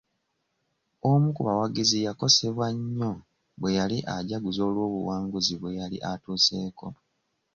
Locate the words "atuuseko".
6.11-6.87